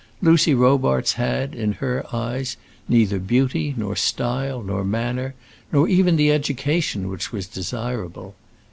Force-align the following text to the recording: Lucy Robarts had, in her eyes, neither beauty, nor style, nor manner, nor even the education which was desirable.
Lucy 0.19 0.55
Robarts 0.55 1.13
had, 1.13 1.53
in 1.53 1.73
her 1.73 2.03
eyes, 2.11 2.57
neither 2.89 3.19
beauty, 3.19 3.75
nor 3.77 3.95
style, 3.95 4.63
nor 4.63 4.83
manner, 4.83 5.35
nor 5.71 5.87
even 5.87 6.15
the 6.15 6.31
education 6.31 7.07
which 7.07 7.31
was 7.31 7.45
desirable. 7.45 8.33